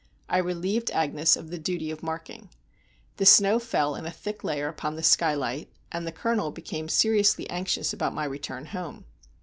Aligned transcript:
I 0.27 0.39
relieved 0.39 0.89
Agnes 0.89 1.35
of 1.37 1.51
the 1.51 1.59
duty 1.59 1.91
of 1.91 2.01
marking. 2.01 2.49
The 3.17 3.25
snow 3.27 3.59
fell 3.59 3.93
in 3.95 4.03
a 4.03 4.09
thick 4.11 4.43
layer 4.43 4.67
upon 4.67 4.95
the 4.95 5.03
skylight, 5.03 5.71
and 5.91 6.07
the 6.07 6.11
Colonel 6.11 6.49
became 6.49 6.89
seriously 6.89 7.47
anxious 7.51 7.93
about 7.93 8.15
my 8.15 8.25
return 8.25 8.65
home. 8.65 9.05